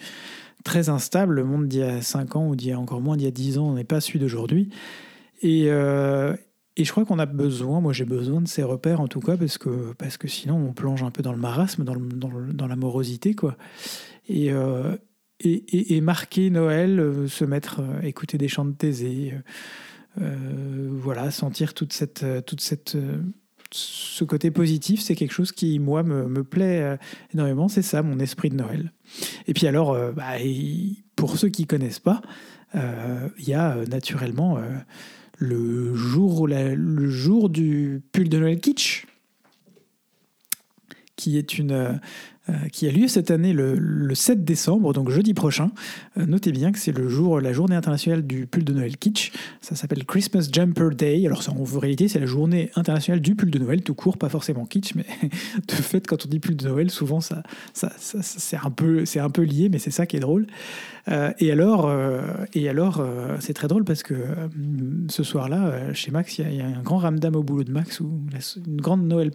[0.63, 1.35] très instable.
[1.35, 3.27] Le monde d'il y a 5 ans ou d'il y a encore moins d'il y
[3.27, 4.69] a 10 ans n'est pas celui d'aujourd'hui.
[5.41, 6.35] Et, euh,
[6.77, 9.35] et je crois qu'on a besoin, moi j'ai besoin de ces repères en tout cas,
[9.35, 12.75] parce que, parce que sinon on plonge un peu dans le marasme, dans, dans la
[12.75, 13.33] morosité.
[13.33, 13.57] Quoi.
[14.27, 14.95] Et, euh,
[15.39, 19.34] et, et- et marquer Noël, euh, se mettre, euh, écouter des chants de Thésée,
[20.21, 22.97] euh, voilà, sentir toute cette, toute cette,
[23.71, 26.97] ce côté positif, c'est quelque chose qui, moi, me, me plaît
[27.34, 27.67] énormément.
[27.69, 28.91] C'est ça, mon esprit de Noël.
[29.47, 30.34] Et puis alors, bah,
[31.15, 32.21] pour ceux qui connaissent pas,
[32.73, 34.60] il y a naturellement
[35.38, 39.05] le, jour, la- le jour du pull de Noël kitsch,
[41.15, 42.01] qui est une,
[42.71, 45.71] qui a lieu cette année le, le 7 décembre, donc jeudi prochain.
[46.17, 49.32] Euh, notez bien que c'est le jour, la journée internationale du pull de Noël kitsch.
[49.62, 51.25] Ça s'appelle Christmas Jumper Day.
[51.27, 54.65] Alors en réalité, c'est la journée internationale du pull de Noël, tout court, pas forcément
[54.65, 55.06] kitsch, mais
[55.67, 59.30] de fait, quand on dit pull de Noël, souvent ça, ça, c'est un peu, un
[59.30, 60.47] peu lié, mais c'est ça qui est drôle.
[61.08, 62.21] Euh, et alors, euh,
[62.69, 64.47] alors euh, c'est très drôle parce que euh,
[65.10, 68.01] ce soir-là, euh, chez Max, il y, a- un grand ramdam au boulot de Max,
[68.32, 69.32] la- une grande Noël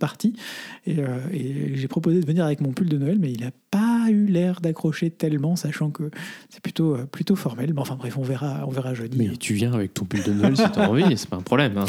[1.00, 4.06] euh, et j'ai proposé de venir avec mon pull de Noël, mais il n'a pas
[4.10, 6.10] eu l'air d'accrocher tellement, sachant que
[6.48, 7.72] c'est plutôt, euh, plutôt formel.
[7.74, 9.16] Mais enfin bref, on verra, on verra jeudi.
[9.18, 11.76] Mais tu viens avec ton pull de Noël si t'as envie, c'est pas un problème.
[11.78, 11.84] hein.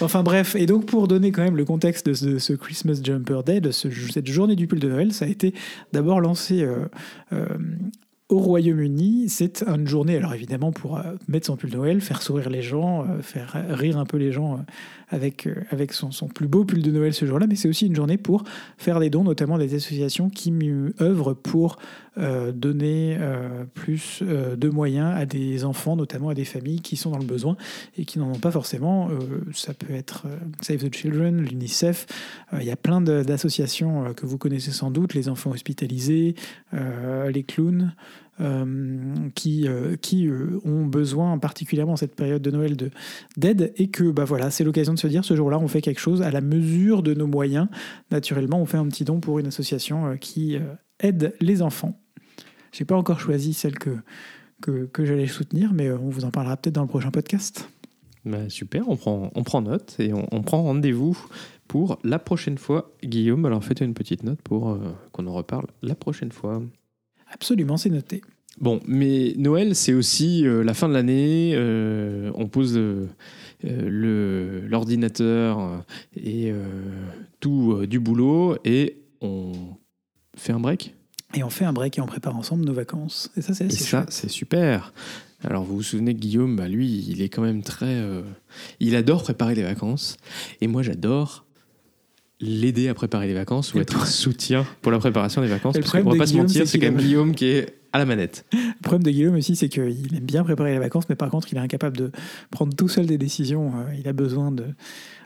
[0.00, 3.60] Enfin bref, et donc pour donner quand même le contexte de ce, Christmas Jumper Day,
[3.60, 5.54] de ce- cette journée du pull de Noël, ça a été
[5.92, 6.86] d'abord lancé euh,
[7.32, 7.46] euh,
[8.28, 9.28] au Royaume-Uni.
[9.28, 12.62] C'est une journée, alors évidemment pour euh, mettre son pull de Noël, faire sourire les
[12.62, 14.56] gens, euh, faire rire un peu les gens euh,
[15.08, 17.96] avec, avec son, son plus beau pull de Noël ce jour-là, mais c'est aussi une
[17.96, 18.44] journée pour
[18.76, 20.52] faire des dons, notamment des associations qui
[21.00, 21.78] œuvrent pour
[22.52, 23.16] donner
[23.74, 27.56] plus de moyens à des enfants, notamment à des familles qui sont dans le besoin
[27.96, 29.08] et qui n'en ont pas forcément.
[29.54, 30.26] Ça peut être
[30.60, 32.06] Save the Children, l'UNICEF.
[32.58, 36.34] Il y a plein d'associations que vous connaissez sans doute, les enfants hospitalisés,
[36.72, 37.92] les clowns.
[38.40, 42.90] Euh, qui, euh, qui euh, ont besoin particulièrement en cette période de Noël de
[43.36, 45.98] d'aide et que bah voilà c'est l'occasion de se dire ce jour-là on fait quelque
[45.98, 47.66] chose à la mesure de nos moyens
[48.12, 50.56] naturellement on fait un petit don pour une association qui
[51.00, 52.00] aide les enfants
[52.70, 53.96] j'ai pas encore choisi celle que
[54.60, 57.68] que, j'allais soutenir mais on vous en parlera peut-être dans le prochain podcast
[58.24, 61.18] Bah, super, on prend, on prend note et on, prend rendez-vous
[61.66, 62.92] pour la prochaine fois.
[63.02, 64.78] Guillaume, alors faites une petite note pour
[65.12, 66.62] qu'on en reparle la prochaine fois.
[67.32, 68.22] Absolument c'est noté
[68.60, 71.52] Bon, mais Noël, c'est aussi euh, la fin de l'année.
[71.54, 73.06] euh, on pose euh,
[73.64, 75.84] euh, le- l'ordinateur
[76.16, 76.52] et
[77.40, 79.52] tout du boulot et on
[80.36, 80.94] fait un break?
[81.34, 84.06] et on fait un break et on prépare ensemble nos vacances et ça c'est ça,
[84.08, 84.92] c'est super.
[85.44, 88.02] Alors, vous vous souvenez que Guillaume, bah, lui, il est quand même très.
[88.80, 90.16] il adore préparer les vacances.
[90.60, 91.44] Et moi, j'adore
[92.40, 95.74] l'aider à préparer les vacances ou être un soutien pour la préparation des vacances.
[95.74, 97.46] Le Parce qu'on problème va de pas se Guillaume, mentir, c'est quand même Guillaume qui
[97.46, 98.44] est à la manette.
[98.52, 101.48] Le problème de Guillaume aussi, c'est qu'il aime bien préparer les vacances, mais par contre,
[101.52, 102.12] il est incapable de
[102.50, 103.72] prendre tout seul des décisions.
[103.76, 104.66] Euh, Il a besoin de.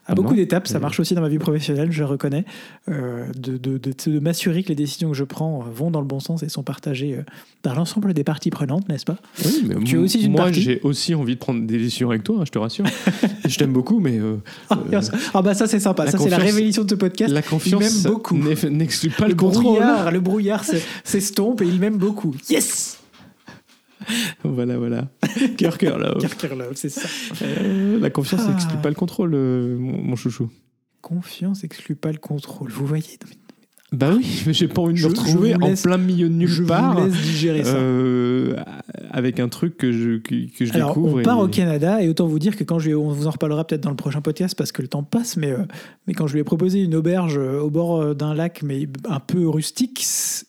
[0.04, 0.82] À Ah beaucoup d'étapes, ça Oui.
[0.82, 2.44] marche aussi dans ma vie professionnelle, je le reconnais,
[2.88, 6.00] euh, de, de- de- de m'assurer que les décisions que je prends euh, vont dans
[6.00, 7.22] le bon sens et sont partagées euh,
[7.62, 9.18] par l'ensemble des parties prenantes, n'est-ce pas?
[9.44, 12.10] Oui, mais Tu es aussi une moi, partie j'ai aussi envie de prendre des décisions
[12.10, 12.84] avec toi, hein, je te rassure.
[13.48, 14.38] je t'aime beaucoup, mais euh,
[14.70, 14.78] ah,
[15.34, 17.32] ah bah ça c'est sympa, ça c'est la révélation de ce podcast.
[17.32, 18.36] la confiance m'aime beaucoup.
[18.36, 19.62] n'exclut pas le le, contrôle.
[19.76, 22.34] brouillard, le brouillard s'est- s'estompe et il m'aime beaucoup.
[22.50, 22.98] Yes
[24.44, 25.08] Voilà, voilà.
[25.56, 26.14] Cœur, cœur, là.
[26.18, 27.08] Kirker Love, c'est ça.
[27.42, 28.50] Euh, la confiance Ah.
[28.52, 30.50] n'exclut pas le contrôle, euh, mon, mon chouchou.
[31.00, 32.70] Confiance exclut pas le contrôle.
[32.70, 33.36] Vous voyez non, mais
[33.98, 36.48] Bah oui, mais j'ai pas envie de me retrouver en laisse- plein milieu de nulle
[36.48, 36.98] Je part.
[36.98, 37.74] vous laisse digérer ça.
[37.74, 38.54] euh,
[39.10, 41.18] avec un truc que je, que, que je Alors, découvre.
[41.18, 43.08] on part et- au Canada et autant vous dire que quand je lui ai- on
[43.10, 45.58] vous en reparlera peut-être dans le prochain podcast parce que le temps passe, mais, euh,
[46.06, 49.46] mais quand je lui ai proposé une auberge au bord d'un lac, mais un peu
[49.48, 50.04] rustique,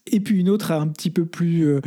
[0.08, 1.82] et puis une autre un petit peu plus, euh,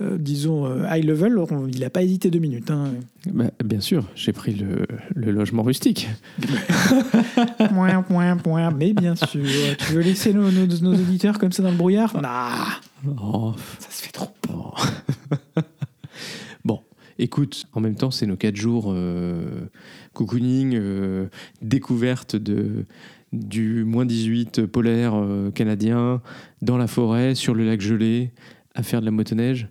[0.00, 2.70] euh, disons, euh, high level, on- il n'a pas hésité deux minutes.
[2.70, 2.92] hein.
[3.32, 6.08] Bah, bien sûr, j'ai pris le, le logement rustique.
[7.68, 8.70] Point, point, point.
[8.70, 9.28] Mais bien sûr,
[9.78, 12.20] tu veux laisser nos, nos- nos auditeurs comme ça dans le brouillard?
[12.20, 12.66] Nah,
[13.22, 14.28] Oh, ça se fait trop.
[14.52, 14.72] oh.
[16.64, 16.80] bon,
[17.18, 19.68] écoute, en même temps, c'est nos quatre jours euh,
[20.12, 21.26] cocooning, euh,
[21.62, 22.84] découverte de,
[23.32, 26.20] du moins 18 polaire euh, canadien,
[26.62, 28.32] dans la forêt, sur le lac gelé,
[28.74, 29.68] à faire de la motoneige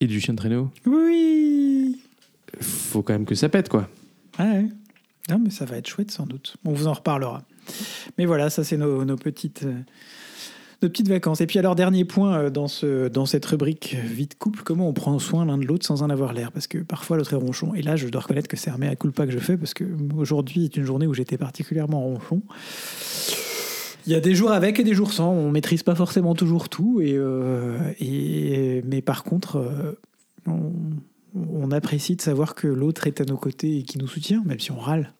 [0.00, 0.70] et du chien de traîneau.
[0.86, 1.98] Oui
[2.60, 3.88] Faut quand même que ça pète, quoi.
[4.38, 4.66] Ouais.
[5.28, 6.56] Non, mais ça va être chouette sans doute.
[6.64, 7.42] On vous en reparlera.
[8.18, 9.78] Mais voilà, ça c'est nos, nos petites, euh,
[10.82, 11.40] nos petites vacances.
[11.40, 14.62] Et puis alors, dernier point euh, dans, ce, dans cette rubrique euh, vie de couple,
[14.64, 16.50] comment on prend soin l'un de l'autre sans en avoir l'air?
[16.50, 17.74] Parce que parfois l'autre est ronchon.
[17.74, 19.84] Et là, je dois reconnaître que c'est un mea culpa que je fais parce que
[20.16, 22.42] aujourd'hui est une journée où j'étais particulièrement ronchon.
[24.06, 25.30] Il y a des jours avec et des jours sans.
[25.32, 27.00] On maîtrise pas forcément toujours tout.
[27.02, 29.98] Et, euh, et, mais par contre, euh,
[30.46, 30.72] on,
[31.34, 34.58] on apprécie de savoir que l'autre est à nos côtés et qui nous soutient, même
[34.60, 35.12] si on râle.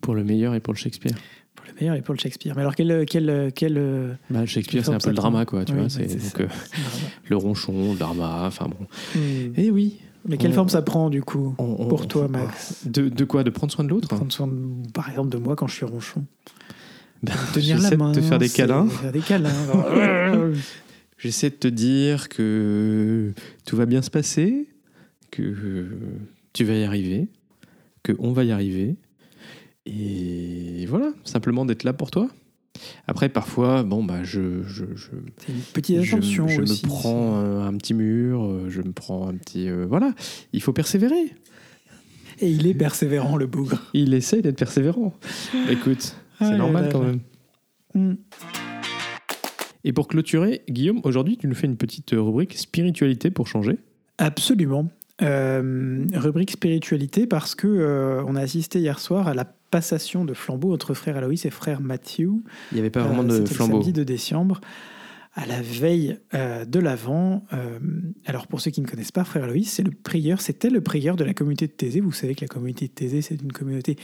[0.00, 1.16] Pour le meilleur et pour le Shakespeare.
[1.54, 2.54] Pour le meilleur et pour le Shakespeare.
[2.54, 3.04] Mais alors, quel.
[3.06, 5.88] quel, quel euh, Bah, le Shakespeare, c'est un peu le drama, quoi, tu Oui, vois.
[5.90, 6.48] C'est donc, euh,
[7.28, 8.86] le ronchon, le drama, enfin bon.
[9.18, 9.52] Hmm.
[9.56, 9.98] Eh oui.
[10.28, 13.24] Mais quelle on- forme ça prend, du coup, on- on- pour toi, Max de, de
[13.24, 13.44] quoi?
[13.44, 14.08] De prendre soin de l'autre?
[14.08, 16.24] Prendre soin, de- par exemple, de moi quand je suis ronchon.
[17.22, 18.12] Bah, Tenir la main.
[18.12, 18.88] de te faire des câlins.
[18.88, 19.50] Faire des câlins.
[21.18, 23.32] J'essaie de te dire que
[23.66, 24.68] tout va bien se passer,
[25.32, 25.86] que
[26.52, 27.28] tu vas y arriver,
[28.04, 28.96] que on va y arriver.
[29.86, 32.28] Et voilà, simplement d'être là pour toi.
[33.08, 35.08] Après, parfois, bon, bah, je, je, je,
[35.44, 36.86] C'est une petite je, attention je aussi.
[36.86, 39.68] me prends un petit mur, je me prends un petit.
[39.68, 40.14] euh, voilà,
[40.52, 41.34] il faut persévérer.
[42.40, 43.82] Et il est persévérant, le bougre.
[43.94, 45.12] Il essaye d'être persévérant.
[45.68, 47.20] Écoute, c'est normal là quand même.
[47.94, 48.14] Hmm.
[49.84, 53.78] Et pour clôturer, Guillaume, aujourd'hui, tu nous fais une petite rubrique spiritualité pour changer.
[54.18, 54.88] Absolument.
[55.20, 60.32] Euh, rubrique spiritualité parce que euh, on a assisté hier soir à la passation de
[60.32, 62.20] flambeau entre frère Aloïs et frère Matthew.
[62.20, 63.78] Il n'y avait pas vraiment Euh, de c'était flambeau.
[63.78, 64.60] Le samedi de décembre,
[65.38, 67.44] à la veille euh, de l'Avent.
[67.52, 67.78] Euh,
[68.26, 71.14] alors pour ceux qui ne connaissent pas, frère Aloïs, c'est le prieur, c'était le prieur
[71.14, 72.00] de la communauté de Thésée.
[72.00, 73.96] Vous savez que la communauté de Thésée, c'est une communauté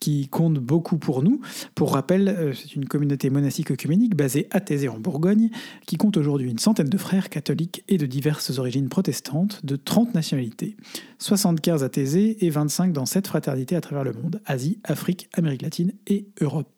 [0.00, 1.42] qui compte beaucoup pour nous.
[1.74, 5.50] Pour rappel, euh, c'est une communauté monastique œcuménique basée à Thésée en Bourgogne,
[5.86, 10.14] qui compte aujourd'hui une centaine de frères catholiques et de diverses origines protestantes, de 30
[10.14, 10.74] nationalités.
[11.18, 15.60] 75 à Thésée et 25 dans 7 fraternités à travers le monde, Asie, Afrique, Amérique
[15.60, 16.72] latine et Europe.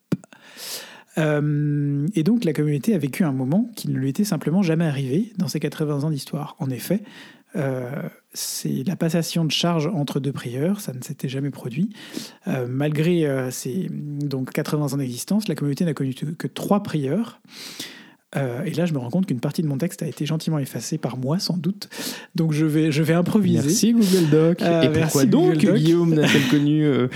[1.19, 4.85] Euh, et donc la communauté a vécu un moment qui ne lui était simplement jamais
[4.85, 6.57] arrivé dans ses 80 ans d'histoire.
[6.59, 7.03] En effet,
[7.57, 7.91] euh,
[8.33, 11.91] c'est la passation de charge entre deux prieurs, ça ne s'était jamais produit.
[12.47, 17.41] Euh, malgré ses donc 80 ans d'existence, la communauté n'a connu que trois prieurs.
[18.37, 20.59] Euh, et là, je me rends compte qu'une partie de mon texte a été gentiment
[20.61, 21.89] effacée par moi, sans doute.
[22.37, 23.63] Donc je vais, je vais improviser.
[23.69, 24.63] Merci Google Doc.
[24.63, 25.79] Euh, Et pourquoi donc Google.
[25.79, 27.09] Guillaume n'a-t-elle connu euh,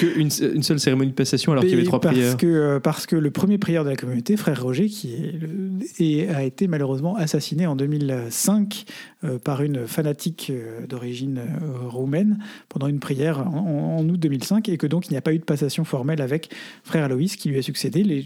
[0.00, 2.80] qu'une une seule cérémonie de passation alors qu'il y avait trois parce prières que, euh,
[2.80, 6.42] parce que le premier prieur de la communauté, frère Roger, qui est le- et a
[6.42, 8.84] été malheureusement assassiné en 2005
[9.24, 14.68] euh, par une fanatique euh, d'origine euh, roumaine pendant une prière en, en août 2005
[14.68, 16.50] et que donc il n'y a pas eu de passation formelle avec
[16.82, 18.02] frère Aloïs qui lui a succédé.
[18.02, 18.24] Les,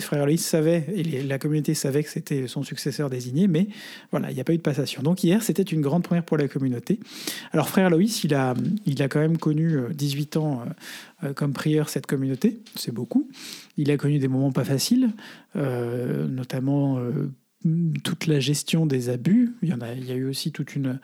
[0.00, 3.68] frère Aloïs savait, et la communauté savait que c'était son successeur désigné, mais
[4.10, 5.02] voilà, il n'y a pas eu de passation.
[5.02, 7.00] Donc hier, c'était une grande première pour la communauté.
[7.52, 8.54] Alors frère Aloïs, il a,
[8.84, 10.72] il a quand même connu euh, 18 ans euh,
[11.24, 13.28] euh, comme prieur cette communauté, c'est beaucoup.
[13.76, 15.10] Il a connu des moments pas faciles,
[15.56, 17.30] euh, notamment euh,
[18.02, 19.54] toute la gestion des abus.
[19.62, 20.98] Il y, a, eu aussi toute une,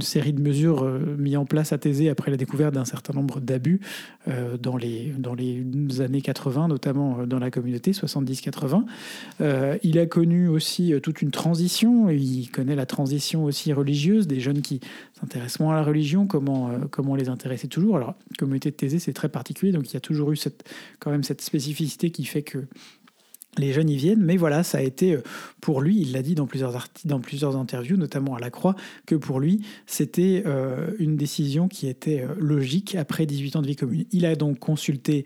[0.00, 3.40] série de mesures euh, mises en place à Thésée après la découverte d'un certain nombre
[3.40, 3.80] d'abus
[4.26, 5.12] euh, dans, les,
[6.00, 8.84] années 80, notamment euh, dans la communauté, 70-80.
[9.42, 14.40] Euh, il a connu aussi toute une transition, il connaît la transition aussi religieuse, des
[14.40, 14.80] jeunes qui
[15.20, 16.70] s'intéressent moins à la religion, comment,
[17.16, 17.96] les intéresser toujours.
[17.96, 20.38] Alors, la communauté de Thésée, c'est très particulier, donc il y a toujours eu
[21.00, 22.64] quand même cette spécificité qui fait que
[23.58, 25.22] les jeunes y viennent, mais voilà, ça a été euh,
[25.60, 28.74] pour lui, il l'a dit dans plusieurs, dans plusieurs interviews, notamment à La Croix,
[29.06, 33.66] que pour lui, c'était euh, une décision qui était euh, logique après 18 ans de
[33.66, 34.04] vie commune.
[34.12, 35.24] Il a donc consulté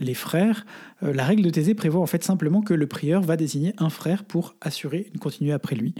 [0.00, 0.66] les frères.
[1.02, 4.24] La règle de Thésée prévoit en fait simplement que le prieur va désigner un frère
[4.24, 5.94] pour assurer une continuité après lui.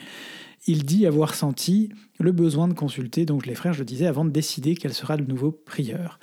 [0.66, 4.24] Il dit avoir senti le besoin de consulter, donc les frères, je le disais, avant
[4.24, 6.20] de décider quel sera le nouveau prieur.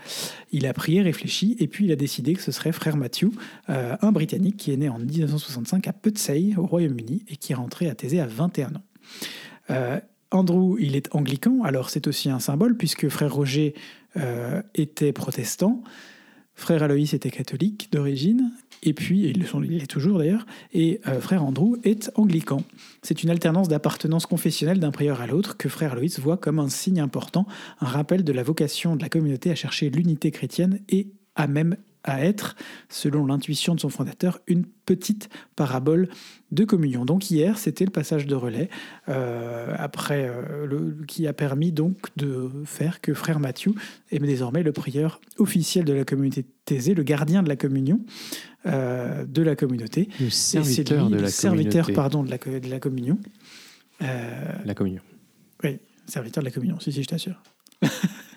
[0.52, 3.26] Il a prié, réfléchi, et puis il a décidé que ce serait frère Matthew,
[3.70, 7.56] euh, un Britannique qui est né en 1965 à Pudsey, au Royaume-Uni, et qui est
[7.56, 8.84] rentré à Thésée à 21 ans.
[9.72, 10.00] Euh,
[10.32, 13.74] Andrew, il est anglican, alors c'est aussi un symbole, puisque frère Roger
[14.16, 15.84] euh, était protestant,
[16.56, 18.52] frère Aloïs était catholique d'origine,
[18.84, 22.64] et puis, il l'est toujours d'ailleurs, et euh, frère Andrew est anglican.
[23.02, 26.70] C'est une alternance d'appartenance confessionnelle d'un prieur à l'autre que frère Aloïs voit comme un
[26.70, 27.46] signe important,
[27.82, 31.76] un rappel de la vocation de la communauté à chercher l'unité chrétienne et à même
[32.04, 32.56] à être,
[32.88, 36.10] selon l'intuition de son fondateur, une petite parabole
[36.52, 37.06] de communion.
[37.06, 38.70] Donc hier, c'était le passage de relais,
[39.10, 43.74] euh, après euh, le, qui a permis donc de faire que frère Mathieu
[44.12, 48.00] est désormais le prieur officiel de la communauté Thésée, le gardien de la communion
[48.66, 50.10] euh, de la communauté.
[50.20, 51.94] Le serviteur lui, de le la serviteur communauté.
[51.94, 53.20] pardon, de, la, de la communion.
[54.00, 55.02] La communion.
[55.64, 57.42] oui, serviteur de la communion, si, si, je t'assure.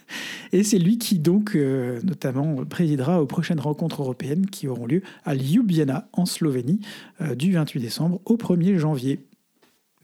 [0.53, 5.03] Et c'est lui qui, donc, euh, notamment, présidera aux prochaines rencontres européennes qui auront lieu
[5.25, 6.81] à Ljubljana, en Slovénie,
[7.23, 9.21] euh, du 28 décembre au 1er janvier.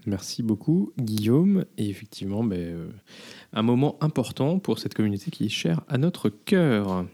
[0.06, 1.66] Merci beaucoup, Guillaume.
[1.76, 2.88] Et effectivement, ben, euh,
[3.52, 7.04] un moment important pour cette communauté qui est chère à notre cœur.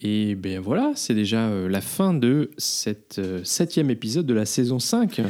[0.00, 5.22] Et bien voilà, c'est déjà la fin de cet septième épisode de la saison 5.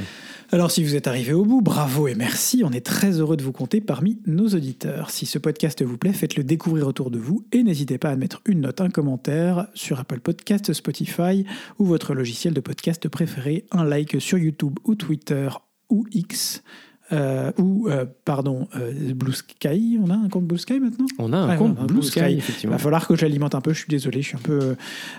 [0.53, 2.63] Alors, si vous êtes arrivé au bout, bravo et merci.
[2.65, 5.11] On est très heureux de vous compter parmi nos auditeurs.
[5.11, 8.43] Si ce podcast vous plaît, faites-le découvrir autour de vous et n'hésitez pas à mettre
[8.47, 11.45] une note, un commentaire sur Apple Podcast, Spotify
[11.81, 15.49] ou votre logiciel de podcast préféré, un like sur YouTube ou Twitter
[15.91, 16.63] ou X.
[17.13, 19.99] euh, ou, euh, pardon, euh, Blue Sky.
[20.03, 21.07] On a un compte Blue Sky maintenant?
[21.19, 22.61] On a un Ouais, compte un Blue Blue Sky, Sky.
[22.65, 24.75] Il va falloir que j'alimente un peu, je suis désolé, je suis un peu...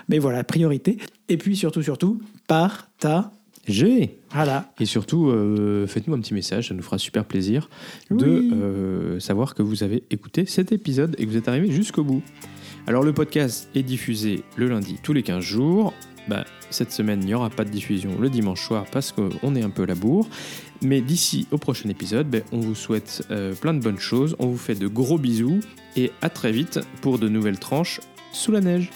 [0.08, 0.98] Mais voilà, priorité.
[1.30, 3.24] Et puis surtout, surtout, partage.
[3.68, 4.72] J'ai Voilà.
[4.80, 7.68] Et surtout, euh, faites-nous un petit message, ça nous fera super plaisir
[8.10, 8.50] de Oui.
[8.54, 12.22] euh, savoir que vous avez écouté cet épisode et que vous êtes arrivé jusqu'au bout.
[12.86, 15.92] Alors le podcast est diffusé le lundi tous les 15 jours.
[16.28, 19.62] bah, cette semaine, il n'y aura pas de diffusion le dimanche soir parce qu'on est
[19.62, 20.28] un peu à la bourre.
[20.82, 24.46] Mais d'ici au prochain épisode, ben, on vous souhaite euh, plein de bonnes choses, on
[24.48, 25.60] vous fait de gros bisous
[25.96, 28.00] et à très vite pour de nouvelles tranches
[28.32, 28.90] sous la neige.